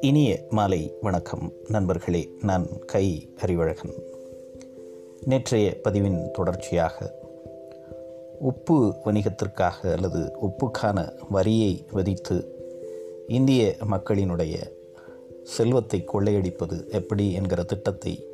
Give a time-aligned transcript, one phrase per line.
[0.00, 1.52] இனிய மாலை வணக்கம்.
[1.68, 3.92] நண்பர்களே நான் கை அறிவழகன்
[5.24, 7.14] நேற்றைய பதிவின் தொடர்ச்சியாக
[8.38, 12.66] உப்பு வணிகத்திற்காக அல்லது உப்புக்கான வரியை விதித்து
[13.28, 14.54] இந்திய மக்களினுடைய
[15.42, 18.26] செல்வத்தை கொள்ளையடிப்பது எப்படி என்கிற திட்டத்தை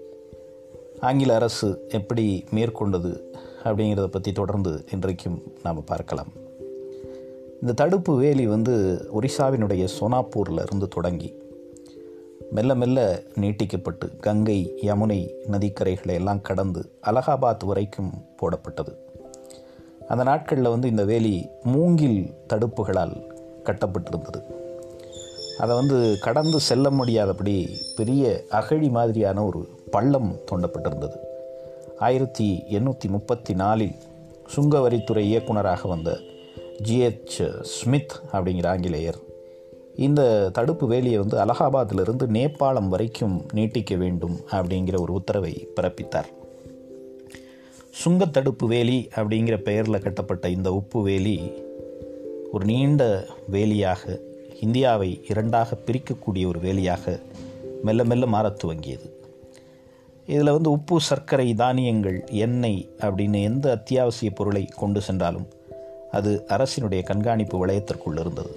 [1.01, 3.21] ஆங்கில அரசு எப்படி மேற்கொண்டது
[3.65, 6.43] அப்படிங்கிறத பற்றி தொடர்ந்து இன்றைக்கும் நாம் பார்க்கலாம்.
[7.65, 11.35] இந்த தடுப்பு வேலி வந்து ஒரிசாவினுடைய சோனாப்பூரில் இருந்து தொடங்கி
[12.51, 18.97] மெல்ல மெல்ல நீட்டிக்கப்பட்டு கங்கை யமுனை நதிக்கரைகளை எல்லாம் கடந்து அலகாபாத் வரைக்கும் போடப்பட்டது.
[20.09, 23.33] அந்த நாட்களில் வந்து இந்த வேலி மூங்கில் தடுப்புகளால்
[23.65, 24.43] கட்டப்பட்டிருந்தது.
[25.59, 31.17] அதை வந்து கடந்து செல்ல முடியாதபடி பெரிய அகழி மாதிரியான ஒரு பள்ளம் தோண்டப்பட்டிருந்தது.
[31.99, 33.95] ஆயிரத்தி எண்ணூற்றி முப்பத்தி நாலில்
[34.57, 36.21] சுங்கவரித்துறை இயக்குனராக வந்த
[36.83, 39.19] ஜிஹெச் ஸ்மித் அப்படிங்கிற ஆங்கிலேயர்
[39.97, 46.25] இந்த தடுப்பு வேலியை வந்து அலகாபாத்திலிருந்து நேபாளம் வரைக்கும் நீட்டிக்க வேண்டும் அப்படிங்கிற ஒரு உத்தரவை பிறப்பித்தார்.
[48.05, 51.53] சுங்கத்தடுப்பு வேலி அப்படிங்கிற பெயரில் கட்டப்பட்ட இந்த உப்பு வேலி
[52.53, 54.19] ஒரு நீண்ட வேலியாக
[54.61, 57.21] இந்தியாவை இரண்டாக பிரிக்கக்கூடிய ஒரு வேலியாக
[57.83, 59.11] மெல்ல மெல்ல மாறத் துவங்கியது.
[60.27, 65.47] இதில் வந்து உப்பு சர்க்கரை தானியங்கள் எண்ணெய் அப்படின்னு எந்த அத்தியாவசிய பொருளை கொண்டு சென்றாலும்
[66.15, 68.53] அது அரசினுடைய கண்காணிப்பு வளையத்திற்குள் இருந்தது.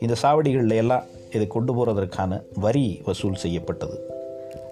[0.00, 3.96] இந்த சாவடிகளில் எல்லாம் இதை கொண்டு போகிறதற்கான வரி வசூல் செய்யப்பட்டது.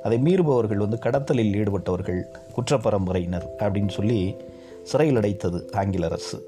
[0.02, 2.20] அதை மீறுபவர்கள் வந்து கடத்தலில் ஈடுபட்டவர்கள்
[2.56, 4.34] குற்றப்பரம்பரையினர் அப்படின்னு சொல்லி
[4.82, 6.38] சிறையில் அடைத்தது ஆங்கில அரசு.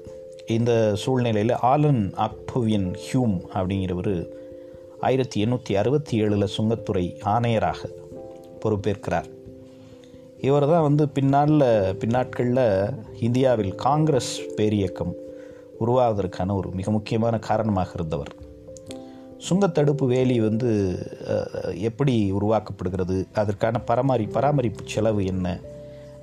[0.47, 4.29] இந்த சூழ்நிலையில் ஆலன் ஆக்டோவியன் ஹியூம் அப்படிங்கிறவர்
[5.01, 7.89] ஆயிரத்தி எண்ணூற்றி அறுபத்தி ஏழில் சுங்கத்துறை ஆணையராக
[8.59, 9.29] பொறுப்பேற்கிறார்.
[10.41, 12.65] இவர் தான் வந்து பின்னாளில் பின்னாட்களில்
[13.19, 15.11] இந்தியாவில் காங்கிரஸ் பேரியக்கம்
[15.79, 18.31] உருவாவதற்கான ஒரு மிக முக்கியமான காரணமாக இருந்தவர்.
[19.49, 20.69] சுங்கத்தடுப்பு வேலி வந்து
[21.89, 23.17] எப்படி உருவாக்கப்படுகிறது?
[23.33, 25.59] அதற்கான பராமரி பராமரிப்பு செலவு என்ன?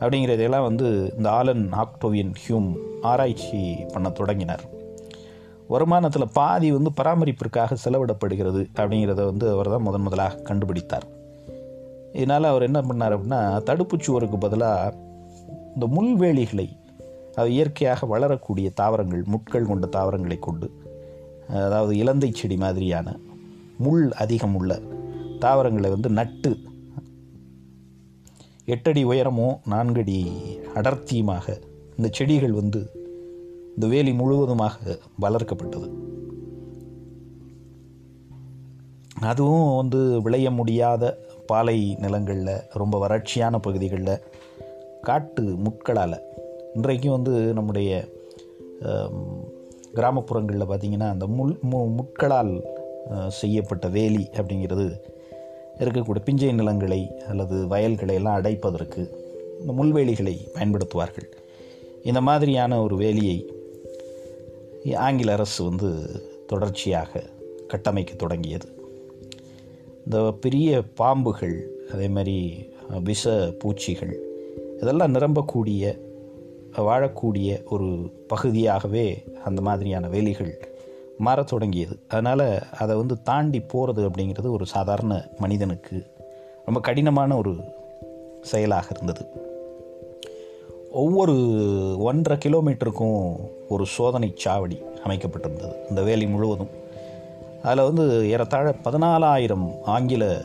[0.01, 2.71] அப்படிங்கிறதெல்லாம் வந்து இந்த ஆலன் ஆக்டோவியன் ஹியூம்
[3.03, 3.61] ஆராய்ச்சி
[3.93, 4.65] பண்ண தொடங்கினார்.
[5.71, 11.07] வருமானத்தில் பாதி வந்து பராமரிப்பிற்காக செலவிடப்படுகிறது அப்படிங்கிறத வந்து அவர் தான் முதன் முதலாக கண்டுபிடித்தார்.
[12.17, 14.95] இதனால் அவர் என்ன பண்ணார் அப்படின்னா தடுப்புச்சுவருக்கு பதிலாக
[15.75, 16.69] இந்த முள்வேலிகளை
[17.35, 20.71] அது இயற்கையாக வளரக்கூடிய தாவரங்கள் முட்கள் கொண்ட தாவரங்களை கொண்டு
[21.49, 23.17] அதாவது இலந்தை செடி மாதிரியான
[23.79, 24.81] முள் அதிகம் உள்ள
[25.39, 26.59] தாவரங்களை வந்து நட்டு
[28.67, 30.27] எட்டடி உயரமோ நான்கடி
[30.75, 31.57] அடர்த்தியுமாக
[31.97, 32.81] இந்த செடிகள் வந்து
[33.75, 35.89] இந்த வேலி முழுவதுமாக வளர்க்கப்பட்டது.
[39.21, 44.23] அதுவும் வந்து விளைய முடியாத பாலை நிலங்களில் ரொம்ப வறட்சியான பகுதிகளில்
[45.03, 46.23] காட்டு முட்களால்
[46.75, 48.05] இன்றைக்கும் வந்து நம்முடைய
[49.95, 52.65] கிராமப்புறங்களில் பார்த்திங்கன்னா அந்த முள் மு முட்களால்
[53.29, 54.87] செய்யப்பட்ட வேலி அப்படிங்கிறது
[55.79, 59.03] இருக்கக்கூடிய பிஞ்சை நிலங்களை அல்லது வயல்களை எல்லாம் அடைப்பதற்கு
[59.61, 61.29] இந்த முள்வேலிகளை பயன்படுத்துவார்கள்.
[62.03, 63.39] இந்த மாதிரியான ஒரு வேலியை
[64.95, 65.91] ஆங்கில அரசு வந்து
[66.47, 67.23] தொடர்ச்சியாக
[67.69, 68.69] கட்டமைக்க தொடங்கியது.
[70.07, 72.71] இந்த பெரிய பாம்புகள் அதே மாதிரி
[73.05, 74.21] விஷ பூச்சிகள்
[74.81, 75.99] இதெல்லாம் நிரம்பக்கூடிய
[76.77, 80.53] வாழக்கூடிய ஒரு பகுதியாகவே அந்த மாதிரியான வேலிகள்
[81.19, 81.99] மாற தொடங்கியது.
[82.09, 86.07] அதனால் அதை வந்து தாண்டி போகிறது அப்படிங்கிறது ஒரு சாதாரண மனிதனுக்கு
[86.65, 87.57] ரொம்ப கடினமான ஒரு
[88.43, 89.27] செயலாக இருந்தது.
[90.91, 91.35] ஒவ்வொரு
[91.99, 93.37] ஒன்றரை கிலோமீட்டருக்கும்
[93.69, 95.75] ஒரு சோதனை சாவடி அமைக்கப்பட்டிருந்தது.
[95.89, 96.85] இந்த வேலி முழுவதும்.
[97.63, 100.43] அதில் வந்து ஏறத்தாழ பதினாலாயிரம் ஆங்கில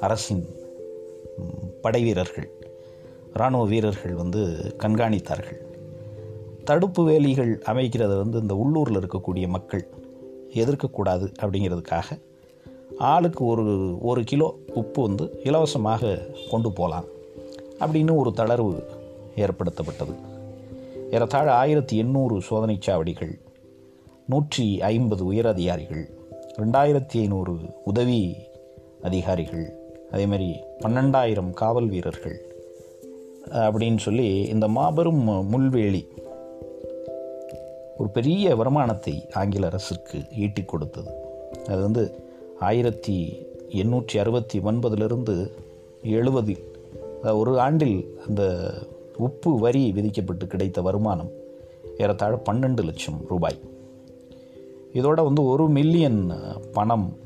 [0.00, 0.48] அரசின்
[1.82, 2.50] படை வீரர்கள்
[3.34, 5.60] இராணுவ வீரர்கள் வந்து கண்காணித்தார்கள்.
[6.64, 9.86] தடுப்பு வேலிகள் அமைக்கிறது வந்து இந்த உள்ளூரில் இருக்கக்கூடிய மக்கள்
[10.54, 12.22] எதிர்க்கக்கூடாது அப்படிங்கிறதுக்காக
[12.98, 17.04] ஆளுக்கு ஒரு ஒரு கிலோ உப்பு வந்து இலவசமாக கொண்டு போகலாம்
[17.78, 18.82] அப்படின்னு ஒரு தளர்வு
[19.36, 20.14] ஏற்படுத்தப்பட்டது.
[21.10, 23.38] ஏறத்தாழ ஆயிரத்தி எண்ணூறு சோதனை சாவடிகள்
[24.26, 26.02] நூற்றி ஐம்பது உயர் அதிகாரிகள்
[26.56, 28.36] ரெண்டாயிரத்தி ஐநூறு உதவி
[29.02, 29.64] அதிகாரிகள்
[30.10, 32.36] அதேமாதிரி பன்னெண்டாயிரம் காவல் வீரர்கள்
[33.50, 36.08] அப்படின்னு சொல்லி இந்த மாபெரும் முள்வேலி
[37.96, 41.10] ஒரு பெரிய வருமானத்தை ஆங்கில அரசுக்கு ஈட்டி கொடுத்தது.
[41.66, 42.24] அது வந்து
[42.60, 45.50] ஆயிரத்தி எண்ணூற்றி அறுபத்தி ஒன்பதிலிருந்து
[46.02, 46.64] எழுபதில்
[47.34, 48.70] ஒரு ஆண்டில் அந்த
[49.16, 51.30] உப்பு வரி விதிக்கப்பட்டு கிடைத்த வருமானம்
[51.98, 53.58] ஏறத்தாழ பன்னெண்டு லட்சம் ரூபாய்.
[54.92, 56.32] இதோட வந்து ஒரு மில்லியன்
[56.72, 57.16] பணம்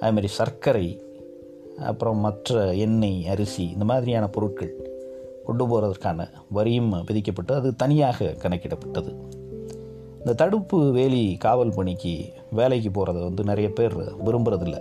[0.00, 1.02] அதுமாரி சர்க்கரை
[1.78, 4.72] அப்புறம் மற்ற எண்ணெய் அரிசி இந்த மாதிரியான பொருட்கள்
[5.46, 9.12] கொண்டு போகிறதற்கான வரியும் விதிக்கப்பட்டு அது தனியாக கணக்கிடப்பட்டது.
[10.18, 14.76] இந்த தடுப்பு வேலி காவல் பணிக்கு வேலைக்கு போகிறத வந்து நிறைய பேர் விரும்புறதில்ல.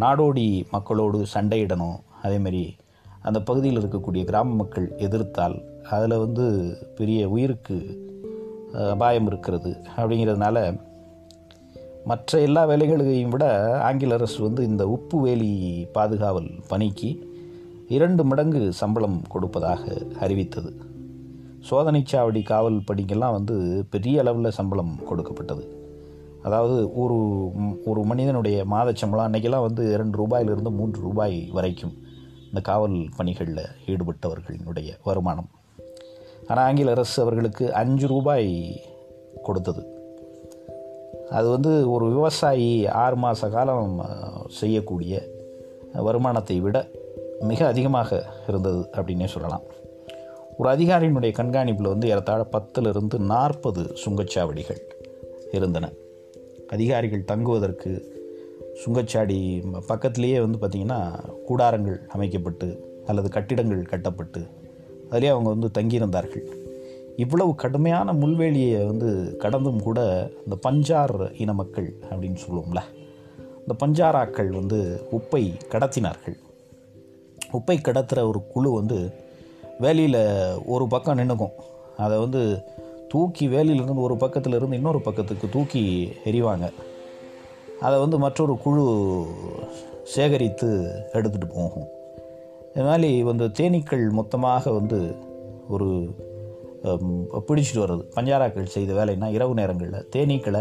[0.00, 1.98] நாடோடி மக்களோடு சண்டையிடணும்.
[2.22, 2.74] அதேமாரி
[3.22, 6.46] அந்த பகுதியில் இருக்கக்கூடிய கிராம மக்கள் எதிர்த்தால் அதில் வந்து
[6.96, 7.76] பெரிய உயிருக்கு
[8.74, 10.80] அபாயம் இருக்கிறது அப்படிங்கிறதுனால
[12.04, 17.26] மற்ற எல்லா வேலைகளையும் விட ஆங்கில அரசு வந்து இந்த உப்பு வேலி பாதுகாவல் பணிக்கு
[17.88, 20.72] இரண்டு மடங்கு சம்பளம் கொடுப்பதாக அறிவித்தது.
[21.70, 25.76] சோதனைச்சாவடி காவல் பணிக்கெல்லாம் வந்து பெரிய அளவில் சம்பளம் கொடுக்கப்பட்டது.
[26.42, 27.50] அதாவது ஒரு
[27.84, 31.92] ஒரு மனிதனுடைய மாத சம்பளம் அன்றைக்கெல்லாம் வந்து இரண்டு ரூபாயிலிருந்து மூன்று ரூபாய் வரைக்கும்
[32.44, 35.48] இந்த காவல் பணிகளில் ஈடுபட்டவர்களினுடைய வருமானம்.
[36.48, 38.82] ஆனால் ஆங்கில அரசு அவர்களுக்கு அஞ்சு ரூபாய்
[39.42, 39.96] கொடுத்தது.
[41.30, 44.02] அது வந்து ஒரு விவசாயி ஆறு மாத காலம்
[44.48, 45.22] செய்யக்கூடிய
[45.92, 46.86] வருமானத்தை விட
[47.40, 49.62] மிக அதிகமாக இருந்தது அப்படின்னே சொல்லலாம்.
[50.58, 54.80] ஒரு அதிகாரியினுடைய கண்காணிப்பில் வந்து ஏறத்தாழ பத்திலிருந்து நாற்பது சுங்கச்சாவடிகள்
[55.52, 55.90] இருந்தன.
[56.72, 58.16] அதிகாரிகள் தங்குவதற்கு
[58.86, 59.38] சுங்கச்சாடி
[59.86, 61.18] பக்கத்திலேயே வந்து பார்த்திங்கன்னா
[61.48, 64.46] கூடாரங்கள் அமைக்கப்பட்டு அல்லது கட்டிடங்கள் கட்டப்பட்டு
[65.10, 66.46] அதிலே அவங்க வந்து தங்கியிருந்தார்கள்.
[67.16, 72.80] இவ்வளவு கடுமையான முள்வேலியை வந்து கடந்தும் கூட இந்த பஞ்சார் இன மக்கள் அப்படின்னு சொல்லுவோம்ல
[73.68, 76.36] இந்த பஞ்சாராக்கள் வந்து உப்பை கடத்தினார்கள்.
[77.52, 79.12] உப்பை கடத்துகிற ஒரு குழு வந்து
[79.80, 81.56] வேலியில் ஒரு பக்கம் நின்றுக்கும்
[81.96, 82.60] அதை வந்து
[83.08, 86.72] தூக்கி வேலியிலிருந்து ஒரு பக்கத்தில் இருந்து இன்னொரு பக்கத்துக்கு தூக்கி எறிவாங்க.
[87.80, 88.84] அதை வந்து மற்றொரு குழு
[90.04, 90.68] சேகரித்து
[91.12, 91.88] எடுத்துகிட்டு போகும்.
[92.78, 94.98] இது மாதிரி வந்து தேனீக்கள் மொத்தமாக வந்து
[95.74, 95.86] ஒரு
[97.46, 98.04] பிடிச்சிட்டு வர்றது.
[98.16, 100.60] பஞ்சாராக்கள் செய்த வேலைன்னா இரவு நேரங்களில் தேனீக்களை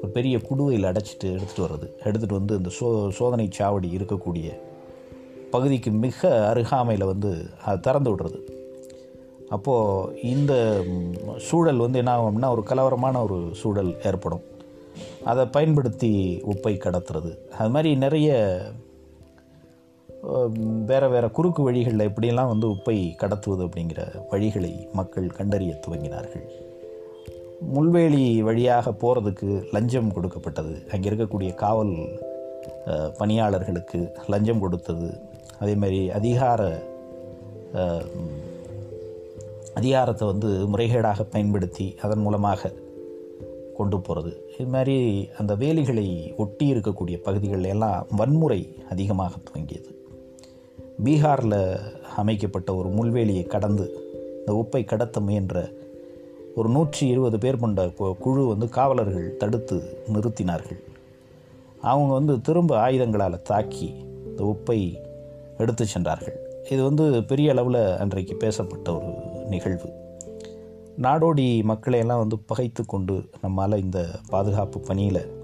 [0.00, 1.86] ஒரு பெரிய குடுவையில் அடைச்சிட்டு எடுத்துகிட்டு வர்றது.
[2.06, 2.86] எடுத்துகிட்டு வந்து இந்த சோ
[3.18, 4.48] சோதனை சாவடி இருக்கக்கூடிய
[5.54, 7.32] பகுதிக்கு மிக அருகாமையில் வந்து
[7.64, 8.40] அதை திறந்து விடுறது.
[9.56, 10.52] அப்போது இந்த
[11.48, 14.44] சூழல் வந்து என்ன ஆகும்னா ஒரு கலவரமான ஒரு சூழல் ஏற்படும்.
[15.30, 16.12] அதை பயன்படுத்தி
[16.52, 17.32] உப்பை கடத்துறது.
[17.58, 18.32] அது மாதிரி நிறைய
[20.90, 24.00] வேறு வேறு குறுக்கு வழிகளில் எப்படியெல்லாம் வந்து உப்பை கடத்துவது அப்படிங்கிற
[24.32, 26.44] வழிகளை மக்கள் கண்டறிய துவங்கினார்கள்.
[27.74, 30.74] முள்வேலி வழியாக போகிறதுக்கு லஞ்சம் கொடுக்கப்பட்டது.
[30.92, 31.94] அங்கே இருக்கக்கூடிய காவல்
[33.18, 35.08] பணியாளர்களுக்கு லஞ்சம் கொடுத்தது.
[35.58, 36.60] அதே மாதிரி அதிகார
[39.74, 42.72] அதிகாரத்தை வந்து முறைகேடாக பயன்படுத்தி அதன் மூலமாக
[43.76, 44.96] கொண்டு போகிறது இது மாதிரி
[45.38, 48.60] அந்த வேலிகளை ஒட்டி இருக்கக்கூடிய பகுதிகளில் எல்லாம் வன்முறை
[48.90, 49.90] அதிகமாக துவங்கியது.
[51.04, 51.78] பீகாரில்
[52.16, 55.68] அமைக்கப்பட்ட ஒரு முள்வேலியை கடந்து இந்த உப்பை கடத்த முயன்ற
[56.54, 59.82] ஒரு நூற்றி இருபது பேர் கொண்ட கு- குழு வந்து காவலர்கள் தடுத்து
[60.12, 60.82] நிறுத்தினார்கள்.
[61.80, 63.94] அவங்க வந்து திரும்ப ஆயுதங்களால் தாக்கி
[64.24, 64.96] இந்த உப்பை
[65.58, 66.64] எடுத்து சென்றார்கள்.
[66.70, 69.12] இது வந்து பெரிய அளவில் அன்றைக்கு பேசப்பட்ட ஒரு
[69.48, 69.90] நிகழ்வு.
[71.02, 75.40] நாடோடி மக்களையெல்லாம் வந்து பகைத்து கொண்டு நம்மால் இந்த பாதுகாப்பு பணியில்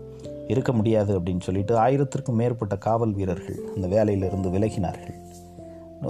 [0.48, 5.17] இருக்க முடியாது அப்படின்னு சொல்லிட்டு ஆயிரத்திற்கும் மேற்பட்ட காவல் வீரர்கள் அந்த வேலையிலிருந்து விலகினார்கள்.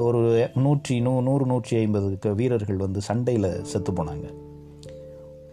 [0.08, 0.20] ஒரு
[0.64, 4.26] நூற்றி நூ நூறு நூற்றி ஐம்பது வீரர்கள் வந்து சண்டையில் செத்து போனாங்க.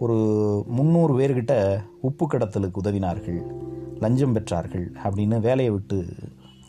[0.03, 0.15] ஒரு
[0.77, 1.53] முந்நூறு பேர்கிட்ட
[2.09, 3.39] உப்பு கடத்தலுக்கு உதவினார்கள்
[4.03, 5.99] லஞ்சம் பெற்றார்கள் அப்படின்னு வேலையை விட்டு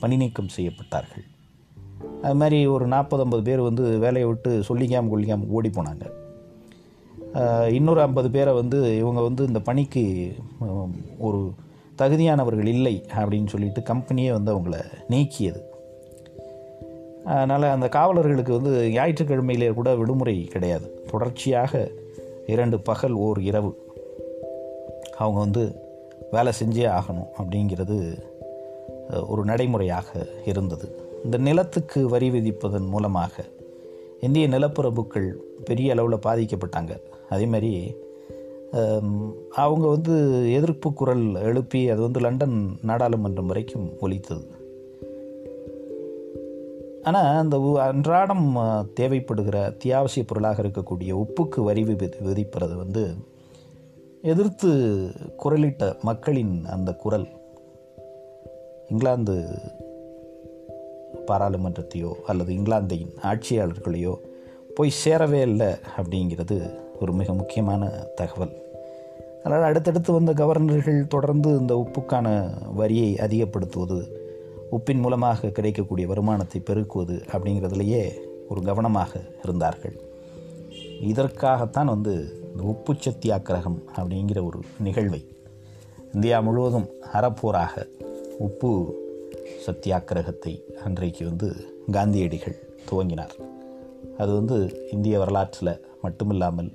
[0.03, 1.25] பணி நீக்கம் செய்யப்பட்டார்கள்.
[2.25, 6.05] அது மாதிரி ஒரு நாற்பது ஐம்பது பேர் வந்து வேலையை விட்டு சொல்லிக்காமல் கொல்லிக்காமல் ஓடி போனாங்க.
[7.79, 10.05] இன்னொரு ஐம்பது பேரை வந்து இவங்க வந்து இந்த பணிக்கு
[11.29, 11.41] ஒரு
[12.01, 14.79] தகுதியானவர்கள் இல்லை அப்படின்னு சொல்லிட்டு கம்பெனியே வந்து அவங்கள
[15.15, 15.63] நீக்கியது.
[17.35, 20.87] அதனால் அந்த காவலர்களுக்கு வந்து ஞாயிற்றுக்கிழமையிலே கூட விடுமுறை கிடையாது.
[21.11, 21.91] தொடர்ச்சியாக
[22.47, 23.73] இரண்டு பகல் ஓர் இரவு
[25.17, 25.63] அவங்க வந்து
[26.31, 27.97] வேலை செஞ்சே ஆகணும் அப்படிங்கிறது
[29.33, 30.87] ஒரு நடைமுறையாக இருந்தது.
[31.25, 33.45] இந்த நிலத்துக்கு வரி விதிப்பதன் மூலமாக
[34.21, 35.29] இந்திய நிலப்பிரபுக்கள்
[35.69, 36.93] பெரிய அளவில் பாதிக்கப்பட்டாங்க.
[37.29, 37.73] அதே மாதிரி
[39.65, 40.15] அவங்க வந்து
[40.53, 42.57] எதிர்ப்பு குரல் எழுப்பி அது வந்து லண்டன்
[42.87, 44.47] நாடாளுமன்றம் வரைக்கும் ஒலித்தது.
[47.07, 48.57] ஆனால் அந்த உ- அன்றாடம்
[48.97, 53.15] தேவைப்படுகிற அத்தியாவசிய பொருளாக இருக்கக்கூடிய உப்புக்கு வரி விதி விதிப்பது வந்து
[54.23, 54.69] எதிர்த்து
[55.45, 57.29] குரலிட்ட மக்களின் அந்த குரல்.
[58.89, 59.49] இங்கிலாந்து
[61.27, 64.17] பாராளுமன்றத்தையோ அல்லது இங்கிலாந்தின் ஆட்சியாளர்களையோ
[64.75, 68.53] போய் சேரவே இல்லை அப்படிங்கிறது ஒரு மிக முக்கியமான தகவல்.
[69.45, 74.16] அதனால் அடுத்தடுத்து வந்த கவர்னர்கள் தொடர்ந்து இந்த உப்புக்கான வரியை அதிகப்படுத்துவது
[74.73, 78.13] உப்பின் மூலமாக கிடைக்கக்கூடிய வருமானத்தை பெருக்குவது அப்படிங்கிறதுலையே
[78.49, 79.97] ஒரு கவனமாக இருந்தார்கள்.
[81.01, 85.29] இதற்காகத்தான் வந்து இந்த உப்பு சத்தியாகிரகம் அப்படிங்கிற ஒரு நிகழ்வை
[86.15, 87.87] இந்தியா முழுவதும் அறப்போராக
[88.39, 89.01] உப்பு
[89.67, 93.35] சத்தியாகிரகத்தை அன்றைக்கு வந்து காந்தியடிகள் துவங்கினார்.
[94.19, 96.71] அது வந்து இந்திய வரலாற்றில் மட்டுமில்லாமல்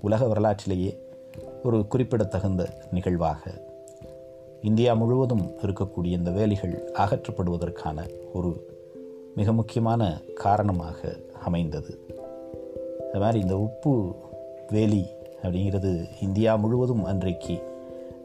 [0.00, 0.98] உலக வரலாற்றிலேயே
[1.62, 3.65] ஒரு குறிப்பிடத்தகுந்த நிகழ்வாக
[4.66, 8.76] இந்தியா முழுவதும் இருக்கக்கூடிய இந்த வேலிகள் அகற்றப்படுவதற்கான ஒரு
[9.34, 11.98] மிக முக்கியமான காரணமாக அமைந்தது.
[13.10, 14.14] அது மாதிரி இந்த உப்பு
[14.68, 15.04] வேலி
[15.42, 17.62] அப்படிங்கிறது இந்தியா முழுவதும் அன்றைக்கு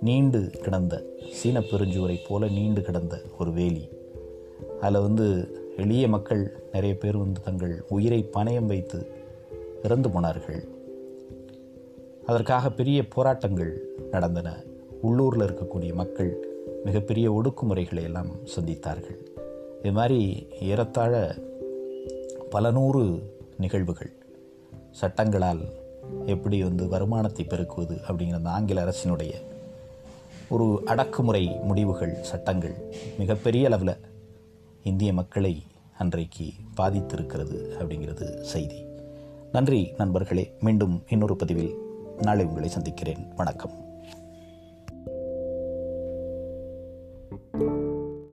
[0.01, 3.89] நீண்டு கிடந்த சீன பெருஞ்சுவரை போல நீண்டு கிடந்த ஒரு வேலி.
[4.81, 5.27] அதில் வந்து
[5.77, 9.05] எளிய மக்கள் நிறைய பேர் வந்து தங்கள் உயிரை பணயம் வைத்து
[9.83, 10.67] இறந்து போனார்கள்.
[12.25, 14.63] அதற்காக பெரிய போராட்டங்கள் நடந்தன.
[15.01, 16.47] உள்ளூரில் இருக்கக்கூடிய மக்கள்
[16.83, 19.17] மிகப்பெரிய ஒடுக்குமுறைகளை எல்லாம் சந்தித்தார்கள்.
[19.81, 21.35] இது மாதிரி ஏறத்தாழ
[22.49, 24.11] பல நூறு நிகழ்வுகள்.
[24.91, 25.61] சட்டங்களால்
[26.25, 29.33] எப்படி வந்து வருமானத்தை பெருக்குவது அப்படிங்கிற அந்த ஆங்கில அரசினுடைய
[30.49, 32.75] ஒரு அடக்குமுறை முடிவுகள் சட்டங்கள்
[33.17, 33.95] மிகப்பெரிய அளவில்
[34.83, 35.63] இந்திய மக்களை
[35.97, 36.45] அன்றைக்கு
[36.77, 38.85] பாதித்திருக்கிறது அப்படிங்கிறது செய்தி.
[39.51, 40.53] நன்றி நண்பர்களே.
[40.59, 41.75] மீண்டும் இன்னொரு பதிவில்
[42.21, 43.33] நாளை உங்களை சந்திக்கிறேன்.
[43.35, 43.90] வணக்கம்.